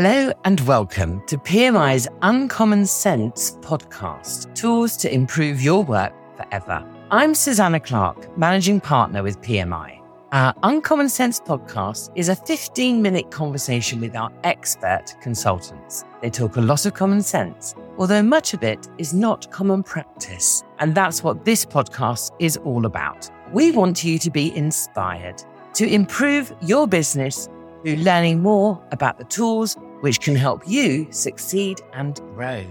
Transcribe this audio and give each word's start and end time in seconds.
Hello 0.00 0.32
and 0.44 0.60
welcome 0.60 1.20
to 1.26 1.36
PMI's 1.36 2.06
Uncommon 2.22 2.86
Sense 2.86 3.56
podcast 3.62 4.54
Tools 4.54 4.96
to 4.98 5.12
Improve 5.12 5.60
Your 5.60 5.82
Work 5.82 6.12
Forever. 6.36 6.88
I'm 7.10 7.34
Susanna 7.34 7.80
Clark, 7.80 8.38
Managing 8.38 8.80
Partner 8.80 9.24
with 9.24 9.40
PMI. 9.40 10.00
Our 10.30 10.54
Uncommon 10.62 11.08
Sense 11.08 11.40
podcast 11.40 12.12
is 12.14 12.28
a 12.28 12.36
15 12.36 13.02
minute 13.02 13.32
conversation 13.32 14.00
with 14.00 14.14
our 14.14 14.30
expert 14.44 15.16
consultants. 15.20 16.04
They 16.22 16.30
talk 16.30 16.54
a 16.54 16.60
lot 16.60 16.86
of 16.86 16.94
common 16.94 17.20
sense, 17.20 17.74
although 17.96 18.22
much 18.22 18.54
of 18.54 18.62
it 18.62 18.86
is 18.98 19.12
not 19.12 19.50
common 19.50 19.82
practice. 19.82 20.62
And 20.78 20.94
that's 20.94 21.24
what 21.24 21.44
this 21.44 21.64
podcast 21.64 22.30
is 22.38 22.56
all 22.58 22.86
about. 22.86 23.28
We 23.52 23.72
want 23.72 24.04
you 24.04 24.20
to 24.20 24.30
be 24.30 24.56
inspired 24.56 25.42
to 25.74 25.92
improve 25.92 26.54
your 26.62 26.86
business 26.86 27.48
through 27.82 27.96
learning 27.96 28.42
more 28.42 28.80
about 28.92 29.18
the 29.18 29.24
tools 29.24 29.76
which 30.00 30.20
can 30.20 30.36
help 30.36 30.62
you 30.66 31.06
succeed 31.10 31.80
and 31.92 32.16
grow. 32.34 32.64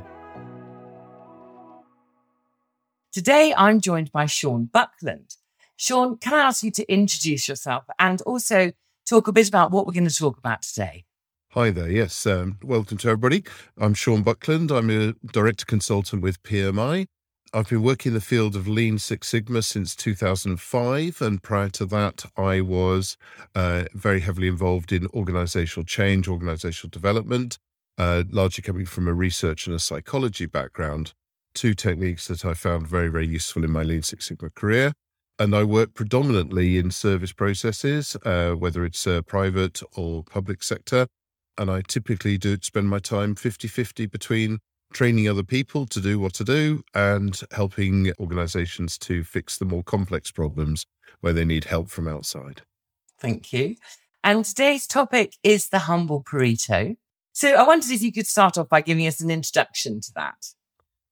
Today, 3.12 3.54
I'm 3.58 3.82
joined 3.82 4.12
by 4.12 4.26
Sean 4.28 4.66
Buckland. 4.66 5.36
Sean, 5.76 6.18
can 6.18 6.34
I 6.34 6.42
ask 6.44 6.64
you 6.64 6.72
to 6.72 6.92
introduce 6.92 7.48
yourself 7.48 7.86
and 8.00 8.22
also 8.24 8.72
talk 9.08 9.28
a 9.28 9.32
bit 9.32 9.48
about 9.48 9.72
what 9.72 9.88
we're 9.88 9.94
going 9.94 10.08
to 10.08 10.16
talk 10.16 10.38
about 10.38 10.62
today? 10.62 11.06
Hi 11.52 11.72
there. 11.72 11.90
Yes. 11.90 12.26
Um, 12.28 12.60
welcome 12.62 12.98
to 12.98 13.10
everybody. 13.10 13.44
I'm 13.78 13.94
Sean 13.94 14.22
Buckland. 14.22 14.70
I'm 14.70 14.90
a 14.90 15.14
director 15.32 15.66
consultant 15.66 16.22
with 16.22 16.44
PMI. 16.44 17.08
I've 17.54 17.70
been 17.70 17.84
working 17.84 18.10
in 18.10 18.14
the 18.14 18.22
field 18.22 18.58
of 18.58 18.68
Lean 18.68 19.00
Six 19.00 19.30
Sigma 19.30 19.62
since 19.62 19.96
2005. 19.96 21.22
And 21.22 21.42
prior 21.42 21.70
to 21.70 21.86
that, 21.86 22.26
I 22.36 22.60
was 22.60 23.16
uh, 23.56 23.86
very 23.94 24.20
heavily 24.20 24.50
involved 24.50 24.92
in 24.92 25.08
organizational 25.14 25.86
change, 25.86 26.28
organizational 26.28 26.90
development, 26.90 27.58
uh, 27.98 28.24
largely 28.30 28.64
coming 28.64 28.86
from 28.86 29.08
a 29.08 29.14
research 29.14 29.66
and 29.66 29.76
a 29.76 29.80
psychology 29.80 30.46
background. 30.46 31.14
Two 31.54 31.74
techniques 31.74 32.28
that 32.28 32.44
I 32.44 32.54
found 32.54 32.88
very, 32.88 33.08
very 33.08 33.28
useful 33.28 33.64
in 33.64 33.72
my 33.72 33.84
Lean 33.84 34.04
Six 34.04 34.28
Sigma 34.28 34.50
career. 34.50 34.92
And 35.40 35.56
I 35.56 35.64
work 35.64 35.94
predominantly 35.94 36.78
in 36.78 36.92
service 36.92 37.32
processes, 37.32 38.18
uh, 38.26 38.52
whether 38.52 38.84
it's 38.84 39.08
uh, 39.08 39.22
private 39.22 39.82
or 39.96 40.24
public 40.24 40.64
sector. 40.64 41.08
And 41.58 41.72
I 41.72 41.82
typically 41.88 42.38
do 42.38 42.58
spend 42.62 42.90
my 42.90 43.00
time 43.00 43.36
50 43.36 43.68
50 43.68 44.06
between 44.08 44.60
training 44.94 45.28
other 45.28 45.44
people 45.44 45.86
to 45.88 46.02
do 46.02 46.20
what 46.20 46.34
to 46.36 46.44
do 46.44 46.82
and 46.94 47.42
helping 47.52 48.12
organizations 48.20 48.98
to 49.00 49.24
fix 49.24 49.58
the 49.58 49.66
more 49.66 49.84
complex 49.84 50.32
problems 50.32 50.86
where 51.22 51.34
they 51.34 51.46
need 51.46 51.66
help 51.66 51.90
from 51.90 52.08
outside. 52.08 52.62
Thank 53.20 53.52
you. 53.54 53.76
And 54.24 54.44
today's 54.44 54.88
topic 54.88 55.36
is 55.44 55.70
the 55.70 55.80
humble 55.80 56.24
Pareto. 56.24 56.96
So 57.34 57.54
I 57.54 57.64
wondered 57.64 57.92
if 57.92 58.02
you 58.02 58.12
could 58.12 58.28
start 58.28 58.58
off 58.58 58.70
by 58.70 58.82
giving 58.82 59.08
us 59.08 59.22
an 59.22 59.30
introduction 59.30 60.02
to 60.02 60.12
that. 60.16 60.48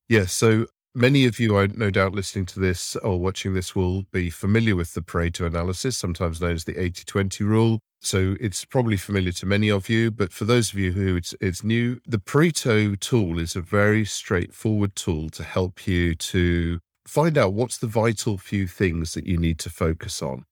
Yes. 0.09 0.33
So 0.33 0.67
many 0.95 1.25
of 1.25 1.39
you, 1.39 1.57
I 1.57 1.67
no 1.67 1.91
doubt 1.91 2.13
listening 2.13 2.45
to 2.47 2.59
this 2.59 2.95
or 2.97 3.19
watching 3.19 3.53
this, 3.53 3.75
will 3.75 4.03
be 4.11 4.29
familiar 4.29 4.75
with 4.75 4.93
the 4.93 5.02
Pareto 5.02 5.45
analysis, 5.45 5.97
sometimes 5.97 6.41
known 6.41 6.53
as 6.53 6.63
the 6.63 6.81
80 6.81 7.03
20 7.03 7.43
rule. 7.43 7.79
So 8.02 8.35
it's 8.39 8.65
probably 8.65 8.97
familiar 8.97 9.31
to 9.33 9.45
many 9.45 9.69
of 9.69 9.89
you, 9.89 10.11
but 10.11 10.31
for 10.31 10.45
those 10.45 10.71
of 10.71 10.79
you 10.79 10.91
who 10.91 11.15
it's, 11.15 11.33
it's 11.41 11.63
new, 11.63 11.99
the 12.05 12.19
Pareto 12.19 12.99
tool 12.99 13.39
is 13.39 13.55
a 13.55 13.61
very 13.61 14.05
straightforward 14.05 14.95
tool 14.95 15.29
to 15.31 15.43
help 15.43 15.87
you 15.87 16.15
to 16.15 16.79
find 17.07 17.37
out 17.37 17.53
what's 17.53 17.77
the 17.77 17.87
vital 17.87 18.37
few 18.37 18.67
things 18.67 19.13
that 19.13 19.25
you 19.25 19.37
need 19.37 19.59
to 19.59 19.69
focus 19.69 20.21
on. 20.21 20.43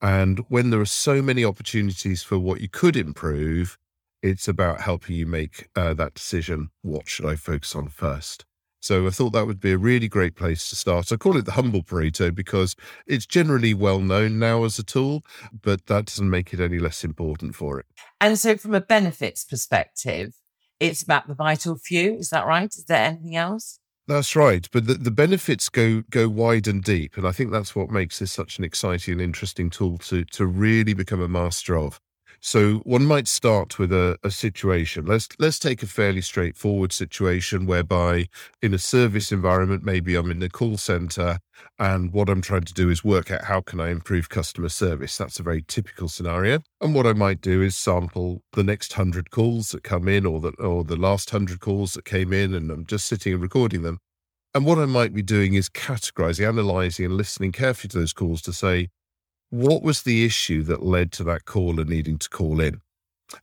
And 0.00 0.40
when 0.48 0.70
there 0.70 0.80
are 0.80 0.86
so 0.86 1.22
many 1.22 1.44
opportunities 1.44 2.22
for 2.22 2.38
what 2.38 2.60
you 2.60 2.68
could 2.68 2.96
improve, 2.96 3.76
it's 4.22 4.48
about 4.48 4.80
helping 4.80 5.16
you 5.16 5.26
make 5.26 5.68
uh, 5.76 5.94
that 5.94 6.14
decision. 6.14 6.70
What 6.82 7.08
should 7.08 7.26
I 7.26 7.36
focus 7.36 7.74
on 7.74 7.88
first? 7.88 8.44
So 8.86 9.04
I 9.04 9.10
thought 9.10 9.32
that 9.32 9.48
would 9.48 9.58
be 9.58 9.72
a 9.72 9.78
really 9.78 10.06
great 10.06 10.36
place 10.36 10.70
to 10.70 10.76
start. 10.76 11.10
I 11.10 11.16
call 11.16 11.36
it 11.36 11.44
the 11.44 11.50
humble 11.50 11.82
Pareto 11.82 12.32
because 12.32 12.76
it's 13.04 13.26
generally 13.26 13.74
well 13.74 13.98
known 13.98 14.38
now 14.38 14.62
as 14.62 14.78
a 14.78 14.84
tool, 14.84 15.24
but 15.60 15.86
that 15.86 16.04
doesn't 16.04 16.30
make 16.30 16.54
it 16.54 16.60
any 16.60 16.78
less 16.78 17.02
important 17.02 17.56
for 17.56 17.80
it. 17.80 17.86
And 18.20 18.38
so, 18.38 18.56
from 18.56 18.76
a 18.76 18.80
benefits 18.80 19.42
perspective, 19.42 20.34
it's 20.78 21.02
about 21.02 21.26
the 21.26 21.34
vital 21.34 21.76
few. 21.76 22.14
Is 22.14 22.30
that 22.30 22.46
right? 22.46 22.72
Is 22.72 22.84
there 22.84 23.06
anything 23.06 23.34
else? 23.34 23.80
That's 24.06 24.36
right, 24.36 24.68
but 24.70 24.86
the, 24.86 24.94
the 24.94 25.10
benefits 25.10 25.68
go 25.68 26.04
go 26.08 26.28
wide 26.28 26.68
and 26.68 26.80
deep, 26.80 27.16
and 27.16 27.26
I 27.26 27.32
think 27.32 27.50
that's 27.50 27.74
what 27.74 27.90
makes 27.90 28.20
this 28.20 28.30
such 28.30 28.56
an 28.56 28.64
exciting 28.64 29.14
and 29.14 29.20
interesting 29.20 29.68
tool 29.68 29.98
to 29.98 30.24
to 30.26 30.46
really 30.46 30.94
become 30.94 31.20
a 31.20 31.26
master 31.26 31.76
of. 31.76 32.00
So 32.40 32.76
one 32.78 33.06
might 33.06 33.28
start 33.28 33.78
with 33.78 33.92
a, 33.92 34.18
a, 34.22 34.30
situation. 34.30 35.06
Let's 35.06 35.28
let's 35.38 35.58
take 35.58 35.82
a 35.82 35.86
fairly 35.86 36.20
straightforward 36.20 36.92
situation 36.92 37.66
whereby 37.66 38.28
in 38.62 38.74
a 38.74 38.78
service 38.78 39.32
environment, 39.32 39.84
maybe 39.84 40.14
I'm 40.14 40.30
in 40.30 40.40
the 40.40 40.48
call 40.48 40.76
center 40.76 41.38
and 41.78 42.12
what 42.12 42.28
I'm 42.28 42.42
trying 42.42 42.64
to 42.64 42.74
do 42.74 42.90
is 42.90 43.02
work 43.02 43.30
out 43.30 43.44
how 43.44 43.60
can 43.60 43.80
I 43.80 43.90
improve 43.90 44.28
customer 44.28 44.68
service. 44.68 45.16
That's 45.16 45.40
a 45.40 45.42
very 45.42 45.62
typical 45.66 46.08
scenario. 46.08 46.60
And 46.80 46.94
what 46.94 47.06
I 47.06 47.12
might 47.14 47.40
do 47.40 47.62
is 47.62 47.74
sample 47.74 48.42
the 48.52 48.64
next 48.64 48.92
hundred 48.92 49.30
calls 49.30 49.70
that 49.70 49.82
come 49.82 50.08
in 50.08 50.26
or 50.26 50.40
the 50.40 50.52
or 50.58 50.84
the 50.84 50.96
last 50.96 51.30
hundred 51.30 51.60
calls 51.60 51.94
that 51.94 52.04
came 52.04 52.32
in 52.32 52.54
and 52.54 52.70
I'm 52.70 52.86
just 52.86 53.06
sitting 53.06 53.32
and 53.32 53.42
recording 53.42 53.82
them. 53.82 53.98
And 54.54 54.64
what 54.64 54.78
I 54.78 54.86
might 54.86 55.12
be 55.12 55.22
doing 55.22 55.52
is 55.52 55.68
categorizing, 55.68 56.48
analyzing, 56.48 57.04
and 57.04 57.16
listening 57.16 57.52
carefully 57.52 57.90
to 57.90 57.98
those 57.98 58.14
calls 58.14 58.40
to 58.42 58.54
say, 58.54 58.88
what 59.50 59.82
was 59.82 60.02
the 60.02 60.24
issue 60.24 60.62
that 60.64 60.82
led 60.82 61.12
to 61.12 61.24
that 61.24 61.44
caller 61.44 61.84
needing 61.84 62.18
to 62.18 62.28
call 62.28 62.60
in? 62.60 62.80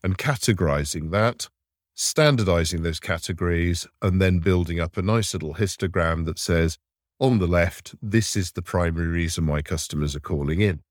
And 0.04 0.18
categorizing 0.18 1.12
that, 1.12 1.50
standardizing 1.96 2.84
those 2.84 3.00
categories, 3.00 3.88
and 4.02 4.22
then 4.22 4.40
building 4.40 4.80
up 4.80 4.98
a 4.98 5.02
nice 5.02 5.34
little 5.34 5.56
histogram 5.56 6.26
that 6.26 6.40
says, 6.40 6.78
on 7.20 7.40
the 7.40 7.48
left, 7.48 7.96
this 8.02 8.36
is 8.36 8.52
the 8.52 8.62
primary 8.62 9.08
reason 9.08 9.48
why 9.48 9.62
customers 9.62 10.16
are 10.16 10.22
calling 10.22 10.62
in. 10.62 10.82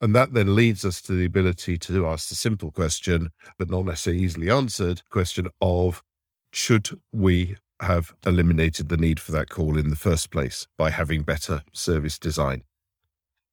And 0.00 0.14
that 0.14 0.32
then 0.32 0.54
leads 0.54 0.84
us 0.84 1.02
to 1.02 1.12
the 1.12 1.26
ability 1.26 1.76
to 1.78 2.06
ask 2.06 2.28
the 2.28 2.34
simple 2.34 2.70
question, 2.70 3.30
but 3.58 3.70
not 3.70 3.84
necessarily 3.84 4.22
easily 4.22 4.50
answered 4.50 5.02
question 5.10 5.48
of 5.60 6.02
should 6.52 7.00
we 7.12 7.56
have 7.80 8.14
eliminated 8.26 8.88
the 8.88 8.96
need 8.96 9.20
for 9.20 9.32
that 9.32 9.48
call 9.48 9.78
in 9.78 9.90
the 9.90 9.96
first 9.96 10.30
place 10.30 10.66
by 10.76 10.90
having 10.90 11.22
better 11.22 11.62
service 11.72 12.18
design? 12.18 12.62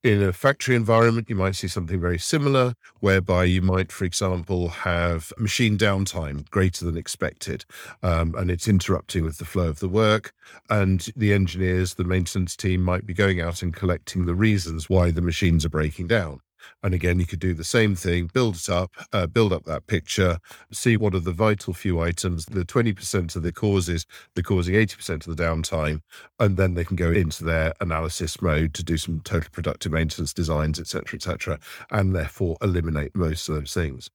In 0.07 0.23
a 0.23 0.31
factory 0.31 0.73
environment, 0.73 1.29
you 1.29 1.35
might 1.35 1.57
see 1.57 1.68
something 1.68 2.00
very 2.00 2.18
similar, 2.18 2.75
whereby 3.01 3.44
you 3.44 3.62
might, 3.62 3.91
for 3.91 4.06
example, 4.06 4.69
have 4.69 5.34
machine 5.38 5.78
downtime 5.78 6.50
greater 6.50 6.85
than 6.85 6.95
expected, 6.95 7.66
um, 8.01 8.34
and 8.38 8.50
it's 8.50 8.69
interrupting 8.69 9.25
with 9.25 9.38
the 9.38 9.44
flow 9.44 9.68
of 9.68 9.79
the 9.79 9.90
work. 9.90 10.31
And 10.69 11.06
the 11.18 11.34
engineers, 11.34 11.95
the 11.95 12.06
maintenance 12.06 12.56
team 12.56 12.84
might 12.84 13.06
be 13.06 13.13
going 13.13 13.41
out 13.41 13.62
and 13.62 13.75
collecting 13.75 14.25
the 14.25 14.34
reasons 14.34 14.90
why 14.90 15.12
the 15.12 15.22
machines 15.22 15.66
are 15.66 15.69
breaking 15.69 16.07
down. 16.07 16.39
And 16.83 16.94
again, 16.94 17.19
you 17.19 17.25
could 17.25 17.39
do 17.39 17.53
the 17.53 17.63
same 17.63 17.95
thing, 17.95 18.29
build 18.33 18.55
it 18.55 18.69
up, 18.69 18.91
uh, 19.13 19.28
build 19.28 19.53
up 19.53 19.66
that 19.66 19.88
picture, 19.88 20.39
see 20.72 20.97
what 20.97 21.16
are 21.16 21.19
the 21.19 21.31
vital 21.31 21.73
few 21.73 22.00
items, 22.00 22.45
the 22.45 22.66
20% 22.66 23.35
of 23.35 23.44
the 23.44 23.51
causes, 23.51 24.05
they're 24.33 24.44
causing 24.44 24.75
80% 24.75 25.27
of 25.27 25.35
the 25.35 25.44
downtime. 25.44 26.01
And 26.39 26.57
then 26.57 26.73
they 26.73 26.83
can 26.83 26.95
go 26.95 27.11
into 27.11 27.44
their 27.44 27.73
analysis 27.81 28.41
mode 28.41 28.73
to 28.75 28.83
do 28.83 28.97
some 28.97 29.22
total 29.22 29.50
productive 29.51 29.91
maintenance 29.91 30.33
designs, 30.33 30.79
et 30.79 30.88
cetera, 30.88 31.17
et 31.17 31.23
cetera, 31.23 31.59
and 31.91 32.16
therefore 32.16 32.57
eliminate 32.61 33.16
most 33.16 33.47
of 33.50 33.56
those 33.56 33.73
things. 33.73 34.09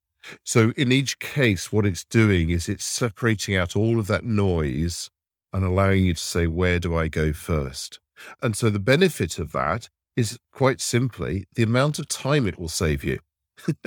So 0.45 0.73
in 0.77 0.93
each 0.93 1.19
case, 1.19 1.73
what 1.73 1.87
it's 1.87 2.05
doing 2.05 2.51
is 2.51 2.69
it's 2.69 2.85
separating 2.85 3.57
out 3.57 3.75
all 3.77 3.99
of 3.99 4.07
that 4.07 4.25
noise 4.25 5.11
and 5.53 5.65
allowing 5.65 6.05
you 6.05 6.15
to 6.15 6.21
say, 6.21 6.47
where 6.47 6.79
do 6.79 6.97
I 6.97 7.09
go 7.09 7.33
first? 7.33 8.01
And 8.43 8.57
so 8.57 8.71
the 8.71 8.79
benefit 8.79 9.39
of 9.39 9.53
that 9.53 9.89
is 10.17 10.39
quite 10.53 10.81
simply 10.81 11.47
the 11.55 11.63
amount 11.63 11.99
of 11.99 12.09
time 12.09 12.47
it 12.47 12.59
will 12.59 12.69
save 12.69 13.05
you. 13.05 13.19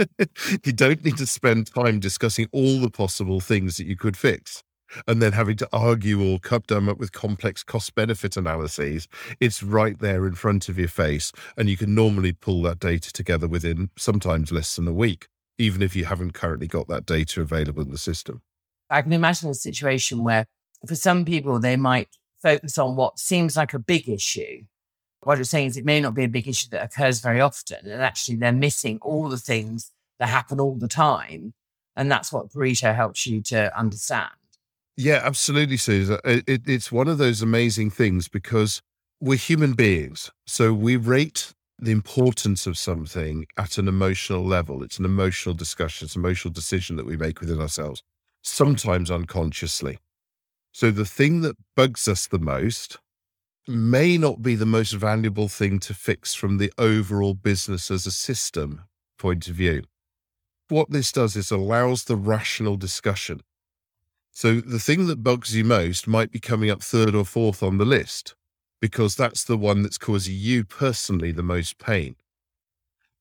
you 0.64 0.72
don't 0.74 1.04
need 1.04 1.18
to 1.18 1.26
spend 1.26 1.74
time 1.74 2.00
discussing 2.00 2.48
all 2.52 2.80
the 2.80 2.90
possible 2.90 3.40
things 3.40 3.78
that 3.78 3.88
you 3.88 3.96
could 3.96 4.18
fix 4.18 4.64
and 5.08 5.22
then 5.22 5.34
having 5.34 5.58
to 5.58 5.68
argue 5.74 6.24
or 6.24 6.40
come 6.40 6.88
up 6.88 6.98
with 6.98 7.12
complex 7.12 7.64
cost 7.64 7.96
benefit 7.96 8.38
analyses. 8.38 9.08
It's 9.40 9.64
right 9.64 9.98
there 10.00 10.26
in 10.26 10.36
front 10.36 10.70
of 10.70 10.78
your 10.78 10.88
face. 10.88 11.32
And 11.58 11.70
you 11.70 11.78
can 11.78 11.96
normally 11.96 12.32
pull 12.32 12.62
that 12.64 12.80
data 12.80 13.12
together 13.12 13.48
within 13.48 13.90
sometimes 13.98 14.52
less 14.52 14.76
than 14.76 14.88
a 14.88 14.94
week, 14.94 15.28
even 15.58 15.82
if 15.82 15.96
you 15.96 16.06
haven't 16.06 16.34
currently 16.34 16.68
got 16.68 16.88
that 16.88 17.06
data 17.06 17.42
available 17.42 17.82
in 17.82 17.92
the 17.92 17.98
system. 17.98 18.42
I 18.90 19.02
can 19.02 19.14
imagine 19.14 19.50
a 19.50 19.56
situation 19.56 20.24
where 20.24 20.46
for 20.88 20.96
some 20.96 21.26
people, 21.26 21.60
they 21.60 21.76
might 21.76 22.10
focus 22.42 22.78
on 22.78 22.96
what 22.96 23.18
seems 23.18 23.58
like 23.58 23.74
a 23.74 23.80
big 23.80 24.08
issue 24.08 24.64
what 25.26 25.38
you're 25.38 25.46
saying 25.46 25.68
is 25.68 25.78
it 25.78 25.86
may 25.86 26.00
not 26.00 26.14
be 26.14 26.24
a 26.24 26.30
big 26.30 26.48
issue 26.48 26.70
that 26.72 26.84
occurs 26.84 27.20
very 27.20 27.42
often. 27.42 27.80
And 27.84 28.02
actually, 28.02 28.38
they're 28.38 28.52
missing 28.52 29.00
all 29.02 29.28
the 29.30 29.38
things 29.38 29.92
that 30.20 30.30
happen 30.30 30.60
all 30.60 30.76
the 30.76 30.88
time. 30.88 31.54
And 31.96 32.12
that's 32.12 32.32
what 32.32 32.50
Pareto 32.50 32.96
helps 32.96 33.26
you 33.26 33.42
to 33.44 33.78
understand. 33.78 34.32
Yeah, 34.98 35.22
absolutely, 35.24 35.78
Susan. 35.78 36.20
It, 36.24 36.62
it's 36.68 36.92
one 36.92 37.08
of 37.08 37.18
those 37.18 37.42
amazing 37.42 37.90
things 37.90 38.28
because 38.28 38.82
we're 39.20 39.38
human 39.38 39.74
beings. 39.74 40.32
So 40.46 40.74
we 40.74 40.96
rate 40.96 41.54
the 41.80 41.92
importance 41.92 42.68
of 42.68 42.78
something 42.78 43.46
at 43.58 43.78
an 43.78 43.88
emotional 43.88 44.46
level. 44.46 44.84
It's 44.84 45.00
an 45.00 45.06
emotional 45.06 45.54
discussion, 45.56 46.06
it's 46.06 46.16
an 46.16 46.22
emotional 46.22 46.54
decision 46.54 46.96
that 46.96 47.06
we 47.06 47.18
make 47.18 47.42
within 47.42 47.60
ourselves. 47.60 48.02
sometimes 48.46 49.12
unconsciously. 49.12 49.98
So 50.72 50.92
the 50.92 51.06
thing 51.06 51.42
that 51.42 51.56
bugs 51.76 52.08
us 52.08 52.28
the 52.28 52.40
most 52.40 53.00
may 53.68 54.18
not 54.18 54.42
be 54.42 54.56
the 54.56 54.66
most 54.66 54.92
valuable 54.92 55.48
thing 55.48 55.80
to 55.80 55.94
fix 55.94 56.34
from 56.34 56.58
the 56.58 56.72
overall 56.78 57.34
business 57.34 57.90
as 57.90 58.06
a 58.06 58.12
system 58.12 58.84
point 59.18 59.48
of 59.48 59.56
view. 59.56 59.84
What 60.70 60.92
this 60.92 61.12
does 61.12 61.36
is 61.36 61.52
allows 61.52 62.04
the 62.04 62.16
rational 62.16 62.76
discussion. 62.78 63.42
So 64.32 64.60
the 64.60 64.80
thing 64.80 65.08
that 65.08 65.24
bugs 65.24 65.56
you 65.56 65.64
most 65.64 66.08
might 66.08 66.32
be 66.32 66.40
coming 66.40 66.70
up 66.70 66.84
third 66.84 67.16
or 67.16 67.26
fourth 67.26 67.64
on 67.64 67.78
the 67.78 67.86
list 67.86 68.36
because 68.82 69.16
that's 69.16 69.44
the 69.44 69.58
one 69.58 69.82
that's 69.82 69.98
causing 69.98 70.36
you 70.36 70.64
personally 70.64 71.32
the 71.32 71.42
most 71.42 71.78
pain. 71.78 72.16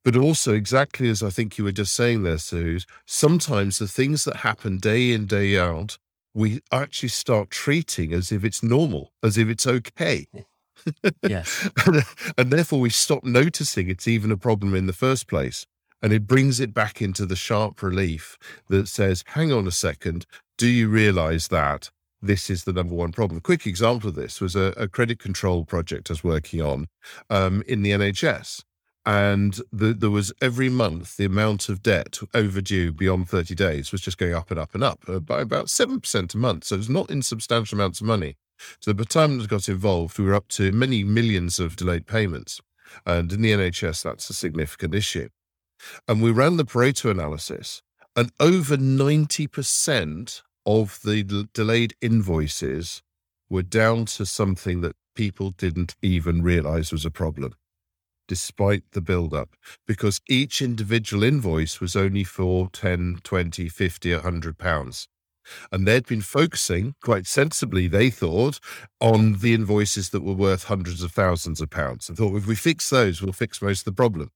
But 0.05 0.17
also, 0.17 0.53
exactly 0.53 1.09
as 1.09 1.23
I 1.23 1.31
think 1.31 1.57
you 1.57 1.65
were 1.65 1.73
just 1.73 1.95
saying 1.95 2.23
there, 2.23 2.37
Suze, 2.39 2.87
sometimes 3.07 3.79
the 3.79 3.89
things 3.89 4.25
that 4.25 4.37
happen 4.37 4.77
day 4.77 5.13
in, 5.13 5.27
day 5.27 5.59
out 5.59 5.99
we 6.35 6.61
actually 6.73 7.09
start 7.09 7.51
treating 7.51 8.13
as 8.13 8.33
if 8.33 8.45
it's 8.45 8.63
normal, 8.63 9.13
as 9.23 9.39
if 9.39 9.49
it's 9.49 9.67
okay. 9.67 10.27
yes. 11.23 11.69
and, 12.37 12.51
therefore, 12.51 12.81
we 12.81 12.91
stop 12.91 13.25
noticing 13.25 13.89
it's 13.89 14.09
even 14.09 14.33
a 14.33 14.37
problem 14.37 14.75
in 14.75 14.87
the 14.87 14.93
first 14.93 15.29
place. 15.29 15.67
And 16.03 16.13
it 16.13 16.27
brings 16.27 16.61
it 16.61 16.75
back 16.75 17.01
into 17.01 17.25
the 17.25 17.37
sharp 17.37 17.83
relief 17.83 18.37
that 18.69 18.89
says, 18.89 19.25
hang 19.29 19.53
on 19.53 19.67
a 19.67 19.71
second, 19.71 20.27
do 20.59 20.67
you 20.67 20.89
realize 20.89 21.49
that 21.49 21.91
this 22.21 22.51
is 22.51 22.65
the 22.65 22.73
number 22.73 22.95
one 22.95 23.13
problem? 23.13 23.39
A 23.39 23.41
quick 23.41 23.67
example 23.67 24.11
of 24.11 24.15
this 24.15 24.41
was 24.41 24.55
a, 24.55 24.75
a 24.77 24.89
credit 24.89 25.19
control 25.19 25.65
project 25.65 26.11
I 26.11 26.13
was 26.13 26.25
working 26.25 26.61
on 26.61 26.89
um, 27.31 27.63
in 27.67 27.83
the 27.83 27.93
NHS 27.93 28.65
and 29.07 29.61
the, 29.71 29.93
there 29.93 30.11
was 30.11 30.33
every 30.41 30.71
month 30.71 31.17
the 31.17 31.27
amount 31.27 31.69
of 31.69 31.83
debt 31.83 32.19
overdue 32.33 32.93
beyond 32.93 33.29
30 33.29 33.55
days 33.55 33.93
was 33.93 34.01
just 34.01 34.17
going 34.17 34.35
up 34.35 34.51
and 34.51 34.59
up 34.59 34.75
and 34.75 34.83
up 34.83 35.01
uh, 35.09 35.19
by 35.21 35.43
about 35.43 35.67
7% 35.67 36.35
a 36.35 36.39
month. 36.39 36.65
So 36.65 36.77
it 36.77 36.79
was 36.79 36.89
not 36.89 37.11
insubstantial 37.11 37.77
amounts 37.77 38.01
of 38.01 38.07
money. 38.07 38.37
So 38.81 38.93
the 38.93 39.05
time 39.05 39.39
it 39.41 39.49
got 39.49 39.69
involved, 39.69 40.19
we 40.19 40.25
were 40.25 40.35
up 40.35 40.49
to 40.49 40.73
many 40.73 41.05
millions 41.05 41.59
of 41.59 41.77
delayed 41.77 42.07
payments. 42.07 42.61
And 43.05 43.31
in 43.33 43.43
the 43.43 43.53
NHS, 43.53 44.03
that's 44.03 44.31
a 44.31 44.35
significant 44.35 44.95
issue. 44.95 45.29
And 46.09 46.23
we 46.23 46.31
ran 46.31 46.57
the 46.57 46.65
Pareto 46.65 47.11
analysis, 47.11 47.83
and 48.17 48.31
over 48.41 48.77
90% 48.77 50.43
of 50.65 51.01
the 51.03 51.23
d- 51.25 51.49
delayed 51.53 51.95
invoices 52.01 53.03
were 53.51 53.63
down 53.63 54.07
to 54.07 54.25
something 54.25 54.81
that 54.81 54.97
people 55.15 55.51
didn't 55.51 55.95
even 56.01 56.43
realize 56.43 56.93
was 56.93 57.05
a 57.05 57.11
problem 57.11 57.55
despite 58.27 58.83
the 58.93 59.01
build-up 59.01 59.51
because 59.87 60.21
each 60.29 60.63
individual 60.63 61.23
invoice 61.23 61.81
was 61.81 61.97
only 61.97 62.25
for 62.25 62.69
10 62.73 63.21
20 63.23 63.69
50 63.69 64.13
100 64.15 64.59
pounds. 64.59 65.09
And 65.71 65.87
they'd 65.87 66.07
been 66.07 66.23
focusing 66.23 66.95
quite 67.03 67.27
sensibly 67.27 67.87
they 67.87 68.11
thought 68.11 68.61
on 69.01 69.35
the 69.41 69.53
invoices 69.53 70.11
that 70.11 70.23
were 70.23 70.33
worth 70.33 70.65
hundreds 70.65 71.03
of 71.03 71.13
thousands 71.13 71.61
of 71.61 71.71
pounds. 71.71 72.09
And 72.09 72.17
thought 72.17 72.37
if 72.37 72.47
we 72.47 72.55
fix 72.55 72.89
those 72.91 73.21
we'll 73.21 73.33
fix 73.33 73.61
most 73.61 73.81
of 73.81 73.85
the 73.85 73.93
problem. 73.93 74.31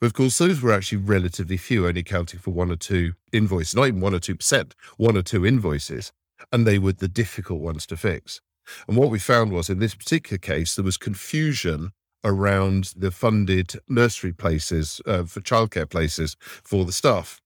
But 0.00 0.06
of 0.06 0.14
course 0.14 0.38
those 0.38 0.60
were 0.60 0.72
actually 0.72 0.98
relatively 0.98 1.56
few 1.56 1.86
only 1.86 2.00
accounting 2.00 2.40
for 2.40 2.50
one 2.50 2.70
or 2.70 2.76
two 2.76 3.12
invoices 3.32 3.74
not 3.74 3.86
even 3.86 4.00
one 4.00 4.14
or 4.14 4.20
two 4.20 4.36
percent 4.36 4.74
one 4.96 5.16
or 5.16 5.22
two 5.22 5.46
invoices. 5.46 6.12
And 6.52 6.66
they 6.66 6.78
were 6.78 6.92
the 6.92 7.08
difficult 7.08 7.60
ones 7.60 7.86
to 7.86 7.96
fix. 7.96 8.40
And 8.88 8.96
what 8.96 9.10
we 9.10 9.18
found 9.18 9.52
was 9.52 9.70
in 9.70 9.78
this 9.78 9.94
particular 9.94 10.38
case 10.38 10.74
there 10.74 10.84
was 10.84 10.96
confusion 10.96 11.92
around 12.24 12.92
the 12.96 13.10
funded 13.10 13.74
nursery 13.88 14.32
places 14.32 15.00
uh, 15.06 15.24
for 15.24 15.40
childcare 15.40 15.88
places 15.88 16.36
for 16.40 16.84
the 16.84 16.92
staff. 16.92 17.40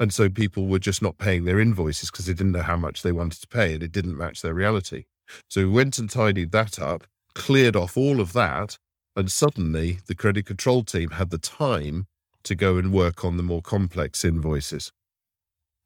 And 0.00 0.12
so 0.12 0.28
people 0.28 0.66
were 0.66 0.78
just 0.78 1.02
not 1.02 1.18
paying 1.18 1.44
their 1.44 1.58
invoices 1.58 2.10
because 2.10 2.26
they 2.26 2.34
didn't 2.34 2.52
know 2.52 2.62
how 2.62 2.76
much 2.76 3.02
they 3.02 3.12
wanted 3.12 3.40
to 3.40 3.48
pay 3.48 3.74
and 3.74 3.82
it 3.82 3.92
didn't 3.92 4.16
match 4.16 4.42
their 4.42 4.54
reality. 4.54 5.04
So 5.48 5.62
we 5.62 5.70
went 5.70 5.98
and 5.98 6.08
tidied 6.08 6.52
that 6.52 6.78
up, 6.78 7.06
cleared 7.34 7.76
off 7.76 7.96
all 7.96 8.20
of 8.20 8.32
that, 8.32 8.78
and 9.16 9.30
suddenly 9.30 9.98
the 10.06 10.14
credit 10.14 10.46
control 10.46 10.84
team 10.84 11.10
had 11.10 11.30
the 11.30 11.38
time 11.38 12.06
to 12.44 12.54
go 12.54 12.76
and 12.76 12.92
work 12.92 13.24
on 13.24 13.36
the 13.36 13.42
more 13.42 13.60
complex 13.60 14.24
invoices. 14.24 14.92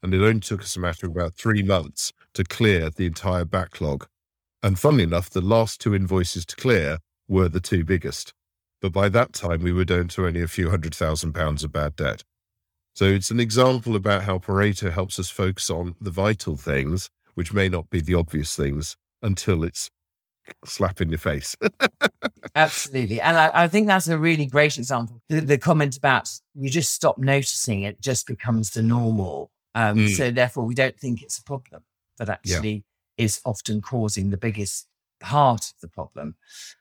And 0.02 0.12
it 0.12 0.22
only 0.22 0.40
took 0.40 0.62
us 0.62 0.76
a 0.76 0.80
matter 0.80 1.06
of 1.06 1.12
about 1.12 1.34
three 1.34 1.62
months 1.62 2.12
to 2.34 2.44
clear 2.44 2.90
the 2.90 3.06
entire 3.06 3.44
backlog. 3.44 4.06
And 4.62 4.78
funnily 4.78 5.04
enough, 5.04 5.30
the 5.30 5.40
last 5.40 5.80
two 5.80 5.94
invoices 5.94 6.44
to 6.46 6.56
clear 6.56 6.98
were 7.28 7.48
the 7.48 7.60
two 7.60 7.84
biggest. 7.84 8.32
But 8.80 8.92
by 8.92 9.08
that 9.10 9.32
time, 9.32 9.62
we 9.62 9.72
were 9.72 9.84
down 9.84 10.08
to 10.08 10.26
only 10.26 10.42
a 10.42 10.48
few 10.48 10.70
hundred 10.70 10.94
thousand 10.94 11.32
pounds 11.32 11.62
of 11.62 11.72
bad 11.72 11.96
debt. 11.96 12.24
So 12.94 13.06
it's 13.06 13.30
an 13.30 13.40
example 13.40 13.96
about 13.96 14.24
how 14.24 14.38
Pareto 14.38 14.92
helps 14.92 15.18
us 15.18 15.30
focus 15.30 15.70
on 15.70 15.94
the 16.00 16.10
vital 16.10 16.56
things, 16.56 17.08
which 17.34 17.54
may 17.54 17.68
not 17.68 17.88
be 17.88 18.00
the 18.00 18.14
obvious 18.14 18.54
things 18.54 18.96
until 19.22 19.64
it's 19.64 19.90
slap 20.64 21.00
in 21.00 21.08
your 21.08 21.18
face. 21.18 21.56
Absolutely. 22.54 23.20
And 23.20 23.36
I, 23.36 23.50
I, 23.54 23.68
think 23.68 23.86
that's 23.86 24.08
a 24.08 24.18
really 24.18 24.46
great 24.46 24.76
example. 24.76 25.22
The, 25.28 25.40
the, 25.40 25.58
comment 25.58 25.96
about 25.96 26.28
you 26.54 26.68
just 26.68 26.92
stop 26.92 27.16
noticing 27.16 27.82
it 27.82 28.00
just 28.00 28.26
becomes 28.26 28.70
the 28.70 28.82
normal. 28.82 29.50
Um, 29.74 29.98
mm. 29.98 30.16
So 30.16 30.30
therefore, 30.30 30.64
we 30.64 30.74
don't 30.74 30.98
think 30.98 31.22
it's 31.22 31.38
a 31.38 31.44
problem, 31.44 31.82
but 32.18 32.28
actually 32.28 32.84
yeah. 33.16 33.24
is 33.24 33.40
often 33.44 33.80
causing 33.80 34.30
the 34.30 34.36
biggest 34.36 34.86
part 35.22 35.64
of 35.66 35.80
the 35.80 35.88
problem. 35.88 36.36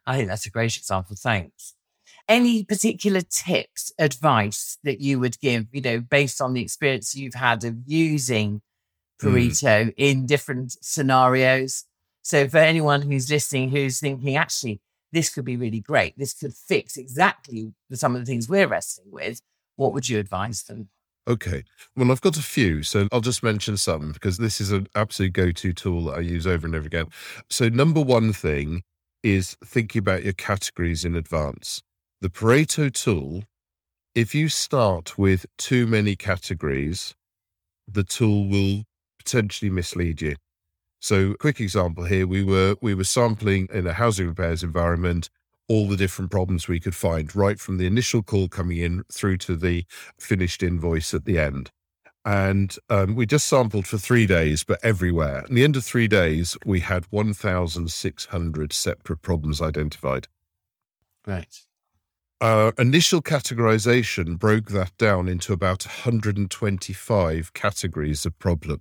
I 0.06 0.18
think 0.18 0.28
that's 0.28 0.46
a 0.46 0.52
great 0.52 0.76
example. 0.76 1.16
Thanks. 1.16 1.76
Any 2.28 2.64
particular 2.64 3.22
tips, 3.22 3.92
advice 3.98 4.78
that 4.84 5.00
you 5.00 5.20
would 5.20 5.40
give, 5.40 5.68
you 5.72 5.82
know, 5.82 6.00
based 6.00 6.42
on 6.42 6.54
the 6.54 6.62
experience 6.62 7.16
you've 7.16 7.34
had 7.34 7.64
of 7.64 7.78
using 7.86 8.62
Pareto 9.22 9.86
mm. 9.88 9.94
in 9.98 10.26
different 10.26 10.78
scenarios? 10.82 11.86
So, 12.22 12.48
for 12.48 12.60
anyone 12.60 13.02
who's 13.02 13.30
listening 13.30 13.70
who's 13.70 14.00
thinking, 14.00 14.36
actually, 14.36 14.82
this 15.12 15.30
could 15.30 15.46
be 15.46 15.58
really 15.58 15.80
great, 15.80 16.18
this 16.18 16.34
could 16.34 16.54
fix 16.54 16.96
exactly 16.96 17.74
some 17.94 18.16
of 18.16 18.22
the 18.22 18.26
things 18.26 18.48
we're 18.48 18.68
wrestling 18.68 19.12
with, 19.12 19.42
what 19.76 19.94
would 19.94 20.08
you 20.08 20.20
advise 20.20 20.64
them? 20.64 20.90
Okay. 21.28 21.64
Well, 21.96 22.12
I've 22.12 22.22
got 22.22 22.38
a 22.38 22.42
few, 22.42 22.84
so 22.84 23.08
I'll 23.12 23.22
just 23.22 23.44
mention 23.44 23.78
some 23.78 24.12
because 24.12 24.38
this 24.38 24.60
is 24.60 24.72
an 24.72 24.88
absolute 24.96 25.34
go 25.34 25.52
to 25.52 25.74
tool 25.74 26.06
that 26.06 26.18
I 26.18 26.20
use 26.22 26.48
over 26.48 26.66
and 26.66 26.76
over 26.76 26.88
again. 26.88 27.08
So, 27.50 27.70
number 27.70 28.02
one 28.02 28.34
thing 28.34 28.84
is 29.24 29.56
thinking 29.64 30.00
about 30.00 30.24
your 30.24 30.34
categories 30.34 31.06
in 31.06 31.16
advance. 31.16 31.84
The 32.22 32.30
Pareto 32.30 32.92
tool, 32.92 33.44
if 34.16 34.36
you 34.36 34.50
start 34.50 35.18
with 35.18 35.46
too 35.58 35.88
many 35.88 36.16
categories, 36.16 37.16
the 37.88 38.04
tool 38.04 38.48
will 38.50 38.84
potentially 39.20 39.72
mislead 39.72 40.22
you. 40.22 40.36
So, 41.02 41.36
quick 41.36 41.60
example 41.60 42.06
here: 42.06 42.28
we 42.28 42.44
were 42.44 42.76
we 42.82 42.94
were 42.96 43.04
sampling 43.06 43.68
in 43.74 43.88
a 43.88 43.94
housing 43.94 44.28
repairs 44.28 44.64
environment 44.64 45.30
all 45.72 45.88
the 45.88 45.96
different 45.96 46.30
problems 46.30 46.68
we 46.68 46.82
could 46.82 46.94
find, 46.94 47.34
right 47.34 47.58
from 47.58 47.78
the 47.78 47.88
initial 47.88 48.22
call 48.22 48.50
coming 48.50 48.76
in 48.76 49.04
through 49.10 49.38
to 49.38 49.56
the 49.56 49.86
finished 50.20 50.62
invoice 50.62 51.14
at 51.14 51.24
the 51.24 51.40
end. 51.40 51.72
And 52.26 52.76
um, 52.90 53.16
we 53.16 53.26
just 53.26 53.48
sampled 53.48 53.88
for 53.88 53.98
three 53.98 54.28
days, 54.28 54.66
but 54.66 54.80
everywhere. 54.84 55.38
At 55.38 55.50
the 55.50 55.64
end 55.64 55.78
of 55.78 55.86
three 55.86 56.10
days, 56.10 56.58
we 56.66 56.82
had 56.82 57.06
1,600 57.06 58.74
separate 58.74 59.22
problems 59.22 59.62
identified. 59.62 60.28
Right. 61.26 61.62
Our 62.42 62.74
initial 62.78 63.22
categorization 63.22 64.38
broke 64.38 64.72
that 64.72 64.98
down 64.98 65.30
into 65.30 65.54
about 65.54 65.86
125 65.86 67.54
categories 67.54 68.26
of 68.26 68.38
problem. 68.40 68.80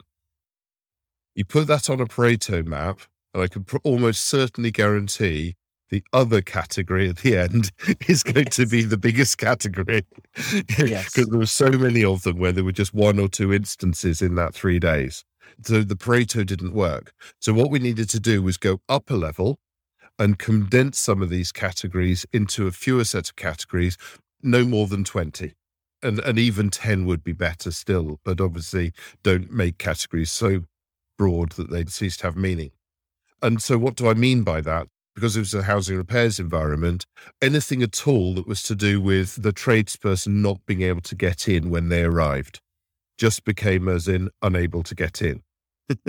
You 1.37 1.45
put 1.45 1.69
that 1.69 1.89
on 1.89 2.01
a 2.01 2.07
Pareto 2.07 2.67
map, 2.67 3.03
and 3.33 3.45
I 3.45 3.47
can 3.47 3.63
pr- 3.63 3.77
almost 3.85 4.25
certainly 4.25 4.73
guarantee 4.73 5.55
the 5.91 6.03
other 6.13 6.41
category 6.41 7.09
at 7.09 7.19
the 7.19 7.37
end 7.37 7.71
is 8.09 8.23
going 8.23 8.47
yes. 8.47 8.57
to 8.57 8.67
be 8.67 8.83
the 8.83 8.97
biggest 8.97 9.39
category 9.39 10.05
because 10.35 10.91
yes. 10.91 11.13
there 11.13 11.27
were 11.39 11.47
so 11.47 11.71
many 11.71 12.05
of 12.05 12.23
them 12.23 12.39
where 12.39 12.53
there 12.53 12.65
were 12.65 12.73
just 12.73 12.95
one 12.95 13.19
or 13.19 13.29
two 13.29 13.53
instances 13.53 14.23
in 14.23 14.37
that 14.37 14.55
three 14.55 14.79
days. 14.79 15.25
So 15.63 15.83
the 15.83 15.97
Pareto 15.97 16.47
didn't 16.47 16.73
work. 16.73 17.13
So 17.41 17.53
what 17.53 17.71
we 17.71 17.79
needed 17.79 18.09
to 18.11 18.21
do 18.21 18.43
was 18.43 18.57
go 18.57 18.81
up 18.89 19.11
a 19.11 19.15
level 19.15 19.59
and 20.19 20.39
condense 20.39 20.99
some 20.99 21.23
of 21.23 21.31
these 21.31 21.53
categories 21.53 22.27
into 22.33 22.67
a 22.67 22.73
fewer 22.73 23.05
set 23.05 23.29
of 23.29 23.37
categories, 23.37 23.97
no 24.43 24.65
more 24.65 24.87
than 24.87 25.05
20. 25.05 25.55
And, 26.03 26.19
and 26.21 26.39
even 26.39 26.71
10 26.71 27.05
would 27.07 27.23
be 27.23 27.33
better 27.33 27.71
still, 27.71 28.21
but 28.25 28.41
obviously 28.41 28.93
don't 29.23 29.51
make 29.51 29.77
categories 29.77 30.31
so 30.31 30.63
broad 31.19 31.53
that 31.53 31.71
they 31.71 31.85
cease 31.85 32.17
to 32.19 32.29
have 32.29 32.37
meaning. 32.37 32.71
And 33.43 33.63
so, 33.63 33.77
what 33.77 33.97
do 33.97 34.09
I 34.09 34.15
mean 34.15 34.43
by 34.43 34.61
that? 34.63 34.89
Because 35.15 35.37
it 35.37 35.41
was 35.41 35.55
a 35.55 35.63
housing 35.65 35.97
repairs 35.97 36.39
environment, 36.41 37.07
anything 37.43 37.83
at 37.83 38.07
all 38.07 38.35
that 38.35 38.47
was 38.47 38.63
to 38.65 38.75
do 38.75 39.01
with 39.01 39.43
the 39.43 39.53
tradesperson 39.53 40.37
not 40.43 40.65
being 40.67 40.83
able 40.83 41.01
to 41.03 41.15
get 41.15 41.49
in 41.49 41.71
when 41.71 41.89
they 41.89 42.03
arrived 42.05 42.61
just 43.19 43.45
became 43.45 43.89
as 43.89 44.09
in 44.09 44.31
unable 44.43 44.83
to 44.83 44.95
get 44.95 45.23
in. 45.23 45.43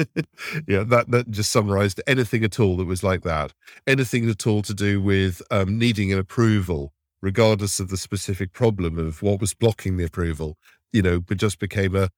yeah, 0.67 0.83
that, 0.83 1.05
that 1.09 1.29
just 1.31 1.51
summarized 1.51 2.01
anything 2.07 2.43
at 2.43 2.59
all 2.59 2.77
that 2.77 2.85
was 2.85 3.03
like 3.03 3.23
that. 3.23 3.53
Anything 3.87 4.29
at 4.29 4.47
all 4.47 4.61
to 4.61 4.73
do 4.73 5.01
with 5.01 5.41
um, 5.51 5.77
needing 5.77 6.13
an 6.13 6.19
approval, 6.19 6.93
regardless 7.21 7.79
of 7.79 7.89
the 7.89 7.97
specific 7.97 8.53
problem 8.53 8.97
of 8.97 9.21
what 9.21 9.41
was 9.41 9.53
blocking 9.53 9.97
the 9.97 10.05
approval, 10.05 10.57
you 10.93 11.01
know, 11.01 11.19
but 11.19 11.37
just 11.37 11.59
became 11.59 11.95
a 11.95 12.09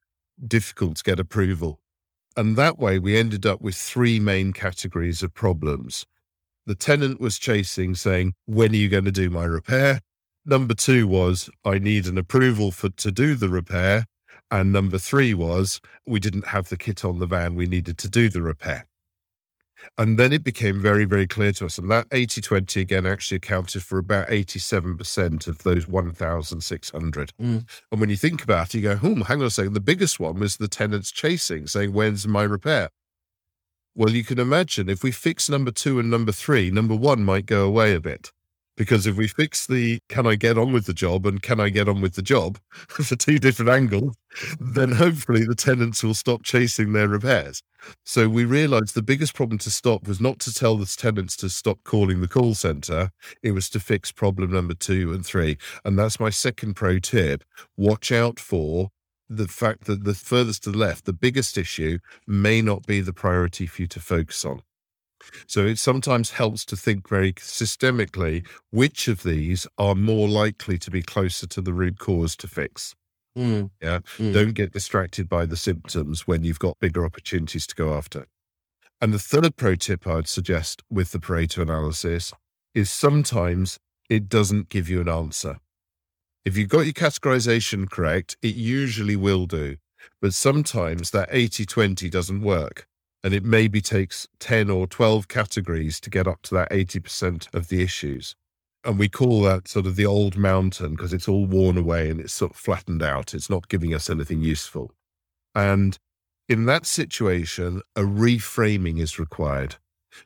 difficult 0.47 0.97
to 0.97 1.03
get 1.03 1.19
approval 1.19 1.79
And 2.35 2.55
that 2.57 2.79
way, 2.79 2.99
we 2.99 3.17
ended 3.17 3.45
up 3.45 3.61
with 3.61 3.75
three 3.75 4.19
main 4.19 4.53
categories 4.53 5.23
of 5.23 5.33
problems. 5.33 6.05
The 6.65 6.75
tenant 6.75 7.19
was 7.19 7.37
chasing, 7.37 7.95
saying, 7.95 8.33
When 8.45 8.71
are 8.71 8.75
you 8.75 8.89
going 8.89 9.05
to 9.05 9.11
do 9.11 9.29
my 9.29 9.45
repair? 9.45 9.99
Number 10.45 10.73
two 10.73 11.07
was, 11.07 11.49
I 11.63 11.79
need 11.79 12.05
an 12.07 12.17
approval 12.17 12.71
for 12.71 12.89
to 12.89 13.11
do 13.11 13.35
the 13.35 13.49
repair. 13.49 14.05
And 14.51 14.71
number 14.71 14.97
three 14.97 15.33
was, 15.33 15.81
we 16.05 16.19
didn't 16.19 16.47
have 16.47 16.69
the 16.69 16.77
kit 16.77 17.03
on 17.03 17.19
the 17.19 17.25
van 17.25 17.55
we 17.55 17.65
needed 17.65 17.97
to 17.99 18.09
do 18.09 18.29
the 18.29 18.41
repair. 18.41 18.85
And 19.97 20.17
then 20.17 20.31
it 20.31 20.43
became 20.43 20.81
very, 20.81 21.05
very 21.05 21.27
clear 21.27 21.51
to 21.53 21.65
us. 21.65 21.77
And 21.77 21.89
that 21.91 22.07
80 22.11 22.41
20 22.41 22.81
again 22.81 23.05
actually 23.05 23.37
accounted 23.37 23.83
for 23.83 23.97
about 23.97 24.27
87% 24.27 25.47
of 25.47 25.63
those 25.63 25.87
1,600. 25.87 27.31
Mm. 27.41 27.65
And 27.91 28.01
when 28.01 28.09
you 28.09 28.15
think 28.15 28.43
about 28.43 28.73
it, 28.73 28.77
you 28.77 28.83
go, 28.83 28.95
hmm, 28.95 29.21
hang 29.21 29.41
on 29.41 29.47
a 29.47 29.49
second. 29.49 29.73
The 29.73 29.81
biggest 29.81 30.19
one 30.19 30.39
was 30.39 30.57
the 30.57 30.67
tenants 30.67 31.11
chasing, 31.11 31.67
saying, 31.67 31.93
When's 31.93 32.27
my 32.27 32.43
repair? 32.43 32.89
Well, 33.95 34.09
you 34.09 34.23
can 34.23 34.39
imagine 34.39 34.89
if 34.89 35.03
we 35.03 35.11
fix 35.11 35.49
number 35.49 35.69
two 35.69 35.99
and 35.99 36.09
number 36.09 36.31
three, 36.31 36.71
number 36.71 36.95
one 36.95 37.23
might 37.23 37.45
go 37.45 37.65
away 37.65 37.93
a 37.93 37.99
bit. 37.99 38.31
Because 38.75 39.05
if 39.05 39.15
we 39.15 39.27
fix 39.27 39.67
the 39.67 39.99
can 40.09 40.25
I 40.25 40.33
get 40.33 40.57
on 40.57 40.73
with 40.73 40.87
the 40.87 40.95
job 40.95 41.27
and 41.27 41.39
can 41.43 41.59
I 41.59 41.69
get 41.69 41.87
on 41.87 42.01
with 42.01 42.15
the 42.15 42.23
job 42.23 42.57
for 42.71 43.15
two 43.15 43.37
different 43.37 43.69
angles, 43.69 44.15
then 44.59 44.93
hopefully 44.93 45.45
the 45.45 45.53
tenants 45.53 46.03
will 46.03 46.15
stop 46.15 46.41
chasing 46.41 46.93
their 46.93 47.07
repairs. 47.07 47.61
So 48.03 48.27
we 48.27 48.45
realized 48.45 48.95
the 48.95 49.03
biggest 49.03 49.35
problem 49.35 49.59
to 49.59 49.69
stop 49.69 50.07
was 50.07 50.19
not 50.19 50.39
to 50.39 50.53
tell 50.53 50.75
the 50.75 50.87
tenants 50.87 51.35
to 51.37 51.49
stop 51.49 51.83
calling 51.83 52.21
the 52.21 52.27
call 52.27 52.55
center. 52.55 53.11
It 53.43 53.51
was 53.51 53.69
to 53.71 53.79
fix 53.79 54.11
problem 54.11 54.51
number 54.51 54.73
two 54.73 55.13
and 55.13 55.23
three. 55.23 55.59
And 55.85 55.99
that's 55.99 56.19
my 56.19 56.31
second 56.31 56.73
pro 56.73 56.97
tip. 56.97 57.43
Watch 57.77 58.11
out 58.11 58.39
for 58.39 58.89
the 59.29 59.47
fact 59.47 59.85
that 59.85 60.03
the 60.03 60.13
furthest 60.13 60.63
to 60.63 60.71
the 60.71 60.77
left, 60.77 61.05
the 61.05 61.13
biggest 61.13 61.57
issue 61.57 61.99
may 62.27 62.61
not 62.61 62.85
be 62.85 63.01
the 63.01 63.13
priority 63.13 63.65
for 63.65 63.83
you 63.83 63.87
to 63.87 63.99
focus 63.99 64.45
on. 64.45 64.61
So 65.47 65.65
it 65.65 65.79
sometimes 65.79 66.31
helps 66.31 66.65
to 66.65 66.75
think 66.75 67.07
very 67.07 67.33
systemically 67.33 68.45
which 68.71 69.07
of 69.07 69.23
these 69.23 69.67
are 69.77 69.95
more 69.95 70.27
likely 70.27 70.77
to 70.79 70.91
be 70.91 71.01
closer 71.01 71.47
to 71.47 71.61
the 71.61 71.73
root 71.73 71.97
cause 71.99 72.35
to 72.37 72.47
fix. 72.47 72.93
Mm. 73.37 73.71
Yeah. 73.81 73.99
Mm. 74.17 74.33
Don't 74.33 74.53
get 74.53 74.73
distracted 74.73 75.27
by 75.27 75.45
the 75.45 75.57
symptoms 75.57 76.27
when 76.27 76.43
you've 76.43 76.59
got 76.59 76.79
bigger 76.79 77.05
opportunities 77.05 77.65
to 77.67 77.75
go 77.75 77.93
after. 77.93 78.27
And 79.01 79.13
the 79.13 79.19
third 79.19 79.55
pro 79.55 79.75
tip 79.75 80.05
I'd 80.07 80.27
suggest 80.27 80.83
with 80.89 81.11
the 81.11 81.19
Pareto 81.19 81.61
analysis 81.61 82.31
is 82.73 82.91
sometimes 82.91 83.79
it 84.09 84.29
doesn't 84.29 84.69
give 84.69 84.89
you 84.89 85.01
an 85.01 85.09
answer. 85.09 85.57
If 86.45 86.57
you've 86.57 86.69
got 86.69 86.81
your 86.81 86.93
categorization 86.93 87.89
correct, 87.89 88.35
it 88.41 88.55
usually 88.55 89.15
will 89.15 89.45
do. 89.45 89.77
But 90.21 90.33
sometimes 90.33 91.11
that 91.11 91.29
80 91.31 91.65
20 91.65 92.09
doesn't 92.09 92.41
work. 92.41 92.87
And 93.23 93.33
it 93.33 93.45
maybe 93.45 93.79
takes 93.79 94.27
10 94.39 94.69
or 94.69 94.85
12 94.85 95.29
categories 95.29 96.01
to 96.01 96.09
get 96.09 96.27
up 96.27 96.41
to 96.43 96.55
that 96.55 96.69
80% 96.71 97.53
of 97.53 97.69
the 97.69 97.81
issues. 97.81 98.35
And 98.83 98.99
we 98.99 99.07
call 99.07 99.41
that 99.43 99.69
sort 99.69 99.85
of 99.85 99.95
the 99.95 100.05
old 100.05 100.35
mountain 100.35 100.91
because 100.91 101.13
it's 101.13 101.29
all 101.29 101.45
worn 101.45 101.77
away 101.77 102.09
and 102.09 102.19
it's 102.19 102.33
sort 102.33 102.51
of 102.51 102.57
flattened 102.57 103.01
out. 103.01 103.33
It's 103.33 103.49
not 103.49 103.69
giving 103.69 103.93
us 103.93 104.09
anything 104.09 104.41
useful. 104.41 104.91
And 105.55 105.97
in 106.49 106.65
that 106.65 106.85
situation, 106.85 107.81
a 107.95 108.01
reframing 108.01 108.99
is 108.99 109.17
required. 109.17 109.77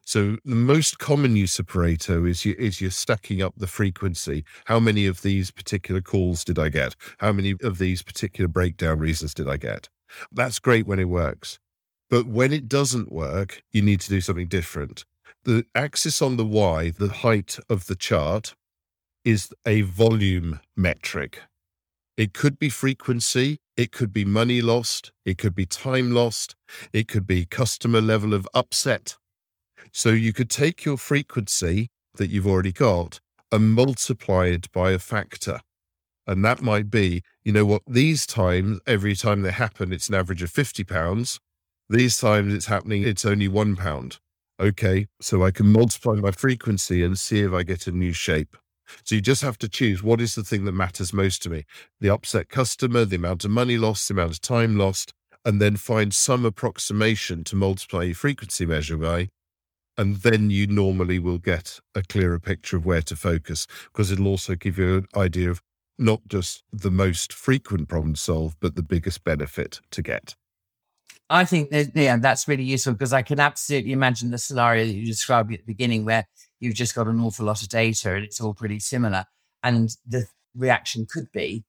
So 0.06 0.38
the 0.46 0.56
most 0.56 1.00
common 1.00 1.36
use 1.36 1.60
of 1.60 1.68
Pareto 1.68 2.30
is 2.30 2.46
you, 2.46 2.56
is 2.58 2.82
you're 2.82 2.92
stacking 2.92 3.42
up 3.42 3.54
the 3.58 3.68
frequency. 3.68 4.44
How 4.66 4.80
many 4.80 5.06
of 5.06 5.22
these 5.22 5.52
particular 5.52 6.02
calls 6.02 6.44
did 6.44 6.60
I 6.60 6.70
get? 6.70 6.96
How 7.20 7.32
many 7.32 7.56
of 7.62 7.78
these 7.78 8.02
particular 8.02 8.48
breakdown 8.48 9.00
reasons 9.00 9.34
did 9.34 9.48
I 9.48 9.58
get? 9.58 9.90
That's 10.32 10.60
great 10.60 10.88
when 10.88 11.00
it 11.00 11.10
works. 11.10 11.60
But 12.10 12.28
when 12.28 12.54
it 12.54 12.68
doesn't 12.70 13.12
work, 13.12 13.64
you 13.72 13.82
need 13.82 14.00
to 14.02 14.10
do 14.10 14.22
something 14.22 14.48
different. 14.48 15.06
The 15.44 15.66
axis 15.76 16.22
on 16.22 16.38
the 16.38 16.46
Y, 16.46 16.92
the 16.92 17.10
height 17.10 17.58
of 17.70 17.88
the 17.88 17.96
chart, 17.96 18.56
is 19.26 19.54
a 19.66 19.82
volume 19.82 20.62
metric. 20.76 21.42
It 22.16 22.34
could 22.34 22.58
be 22.58 22.70
frequency, 22.70 23.60
it 23.76 23.92
could 23.92 24.12
be 24.12 24.26
money 24.26 24.62
lost, 24.62 25.12
it 25.26 25.38
could 25.38 25.54
be 25.54 25.66
time 25.66 26.12
lost, 26.12 26.56
it 26.92 27.08
could 27.08 27.28
be 27.28 27.46
customer 27.46 28.02
level 28.02 28.34
of 28.34 28.48
upset. 28.54 29.18
So 29.92 30.10
you 30.10 30.34
could 30.34 30.50
take 30.50 30.86
your 30.86 30.98
frequency 30.98 31.90
that 32.16 32.30
you've 32.30 32.48
already 32.48 32.72
got 32.72 33.20
and 33.52 33.74
multiply 33.74 34.48
it 34.48 34.72
by 34.72 34.92
a 34.92 35.00
factor. 35.00 35.62
And 36.26 36.44
that 36.44 36.62
might 36.62 36.90
be, 36.90 37.24
you 37.44 37.54
know 37.54 37.66
what, 37.66 37.84
these 37.88 38.26
times, 38.26 38.80
every 38.86 39.16
time 39.16 39.42
they 39.42 39.52
happen, 39.52 39.94
it's 39.94 40.10
an 40.10 40.16
average 40.16 40.44
of 40.44 40.52
50 40.52 40.84
pounds. 40.84 41.40
These 41.90 42.18
times 42.18 42.54
it's 42.54 42.66
happening, 42.66 43.04
it's 43.04 43.24
only 43.26 43.48
one 43.48 43.78
pound. 43.78 44.20
Okay, 44.60 45.08
so 45.22 45.44
I 45.44 45.52
can 45.52 45.68
multiply 45.68 46.16
my 46.16 46.32
frequency 46.32 47.04
and 47.04 47.18
see 47.18 47.42
if 47.42 47.54
I 47.54 47.64
get 47.64 47.88
a 47.88 47.92
new 47.92 48.12
shape. 48.12 48.58
So 49.04 49.16
you 49.16 49.22
just 49.22 49.42
have 49.42 49.58
to 49.60 49.70
choose 49.70 50.02
what 50.02 50.20
is 50.20 50.36
the 50.36 50.44
thing 50.44 50.66
that 50.66 50.72
matters 50.72 51.14
most 51.14 51.44
to 51.44 51.50
me 51.50 51.64
the 52.00 52.10
upset 52.10 52.50
customer, 52.50 53.06
the 53.06 53.18
amount 53.18 53.46
of 53.46 53.52
money 53.52 53.78
lost, 53.78 54.08
the 54.08 54.14
amount 54.14 54.32
of 54.32 54.42
time 54.42 54.78
lost, 54.78 55.14
and 55.46 55.62
then 55.62 55.78
find 55.78 56.14
some 56.14 56.44
approximation 56.46 57.44
to 57.46 57.56
multiply 57.56 58.04
your 58.04 58.16
frequency 58.16 58.66
measure 58.66 58.98
by. 58.98 59.30
And 59.98 60.18
then 60.18 60.52
you 60.52 60.68
normally 60.68 61.18
will 61.18 61.40
get 61.40 61.80
a 61.96 62.04
clearer 62.04 62.40
picture 62.40 62.78
of 62.78 62.86
where 62.86 63.02
to 63.02 63.16
focus 63.16 63.66
because 63.92 64.12
it'll 64.12 64.28
also 64.28 64.56
give 64.56 64.78
you 64.78 64.98
an 64.98 65.08
idea 65.16 65.50
of 65.50 65.62
not 65.98 66.22
just 66.28 66.64
the 66.72 66.92
most 66.92 67.34
frequent 67.34 67.90
problem 67.90 68.14
to 68.14 68.20
solve, 68.20 68.56
but 68.60 68.76
the 68.76 68.84
biggest 68.84 69.24
benefit 69.24 69.82
to 69.92 70.04
get. 70.04 70.36
I 71.30 71.44
think 71.44 71.72
that, 71.72 71.88
yeah, 71.96 72.18
that's 72.18 72.48
really 72.48 72.64
useful 72.64 72.94
because 72.94 73.12
I 73.12 73.22
can 73.22 73.40
absolutely 73.40 73.92
imagine 73.92 74.32
the 74.32 74.38
scenario 74.38 74.86
that 74.86 74.94
you 74.94 75.06
described 75.06 75.52
at 75.52 75.60
the 75.60 75.66
beginning 75.66 76.06
where 76.06 76.26
you've 76.60 76.76
just 76.76 76.96
got 76.96 77.08
an 77.08 77.20
awful 77.20 77.46
lot 77.46 77.62
of 77.62 77.70
data 77.70 78.14
and 78.14 78.24
it's 78.24 78.40
all 78.40 78.54
pretty 78.54 78.80
similar. 78.80 79.26
And 79.64 79.90
the 80.06 80.28
reaction 80.56 81.06
could 81.10 81.32
be, 81.34 81.66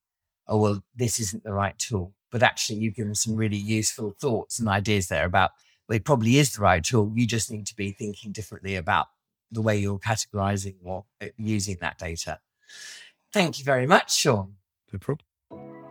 oh, 0.46 0.58
well, 0.58 0.82
this 0.94 1.18
isn't 1.18 1.42
the 1.42 1.52
right 1.52 1.76
tool. 1.78 2.14
But 2.30 2.42
actually, 2.42 2.78
you've 2.80 2.94
given 2.94 3.14
some 3.14 3.34
really 3.34 3.56
useful 3.56 4.14
thoughts 4.20 4.58
and 4.58 4.68
ideas 4.68 5.08
there 5.08 5.24
about 5.24 5.50
well, 5.88 5.96
it 5.96 6.04
probably 6.04 6.38
is 6.38 6.52
the 6.52 6.60
right 6.60 6.84
tool. 6.84 7.12
You 7.14 7.26
just 7.26 7.50
need 7.50 7.66
to 7.66 7.76
be 7.76 7.92
thinking 7.92 8.32
differently 8.32 8.76
about 8.76 9.06
the 9.50 9.62
way 9.62 9.78
you're 9.78 9.98
categorizing 9.98 10.76
or 10.84 11.04
uh, 11.22 11.26
using 11.36 11.78
that 11.80 11.98
data. 11.98 12.38
Thank 13.32 13.58
you 13.58 13.64
very 13.64 13.86
much, 13.86 14.14
Sean. 14.14 14.54
No 14.92 14.98
problem. 14.98 15.26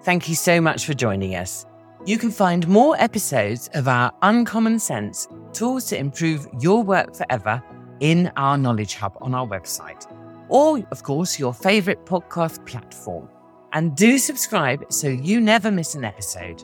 Thank 0.03 0.29
you 0.29 0.35
so 0.35 0.61
much 0.61 0.85
for 0.85 0.93
joining 0.93 1.35
us. 1.35 1.65
You 2.05 2.17
can 2.17 2.31
find 2.31 2.67
more 2.67 2.95
episodes 2.97 3.69
of 3.73 3.87
our 3.87 4.11
Uncommon 4.21 4.79
Sense 4.79 5.27
tools 5.51 5.85
to 5.85 5.97
improve 5.97 6.47
your 6.59 6.83
work 6.83 7.15
forever 7.15 7.61
in 7.99 8.31
our 8.37 8.57
Knowledge 8.57 8.93
Hub 8.95 9.17
on 9.19 9.33
our 9.33 9.47
website, 9.47 10.05
or, 10.49 10.79
of 10.91 11.01
course, 11.03 11.39
your 11.39 11.53
favorite 11.53 12.05
podcast 12.05 12.65
platform. 12.67 13.27
And 13.73 13.95
do 13.95 14.17
subscribe 14.17 14.85
so 14.93 15.07
you 15.07 15.41
never 15.41 15.71
miss 15.71 15.95
an 15.95 16.05
episode. 16.05 16.63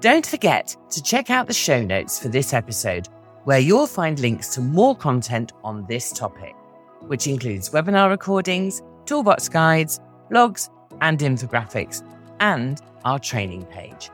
Don't 0.00 0.24
forget 0.24 0.76
to 0.90 1.02
check 1.02 1.28
out 1.28 1.48
the 1.48 1.52
show 1.52 1.82
notes 1.82 2.20
for 2.20 2.28
this 2.28 2.54
episode, 2.54 3.08
where 3.42 3.58
you'll 3.58 3.88
find 3.88 4.20
links 4.20 4.54
to 4.54 4.60
more 4.60 4.94
content 4.94 5.50
on 5.64 5.84
this 5.86 6.12
topic, 6.12 6.54
which 7.00 7.26
includes 7.26 7.70
webinar 7.70 8.08
recordings, 8.08 8.80
toolbox 9.06 9.48
guides, 9.48 9.98
blogs, 10.30 10.70
and 11.00 11.18
infographics, 11.18 12.04
and 12.38 12.80
our 13.04 13.18
training 13.18 13.64
page. 13.66 14.10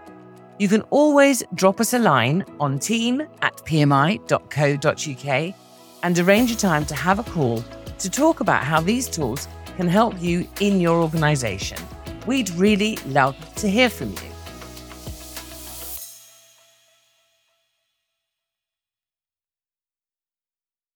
You 0.58 0.68
can 0.68 0.80
always 0.88 1.42
drop 1.52 1.80
us 1.80 1.92
a 1.92 1.98
line 1.98 2.46
on 2.58 2.78
team 2.78 3.20
at 3.42 3.58
pmi.co.uk 3.58 4.24
and 6.02 6.18
arrange 6.18 6.50
a 6.50 6.56
time 6.56 6.86
to 6.86 6.94
have 6.94 7.18
a 7.18 7.24
call 7.24 7.62
to 7.98 8.08
talk 8.08 8.40
about 8.40 8.64
how 8.64 8.80
these 8.80 9.06
tools 9.06 9.48
can 9.76 9.88
help 9.88 10.14
you 10.18 10.48
in 10.60 10.80
your 10.80 11.02
organisation. 11.02 11.76
We'd 12.26 12.48
really 12.52 12.96
love 13.04 13.36
to 13.56 13.68
hear 13.68 13.90
from 13.90 14.12
you. 14.12 14.33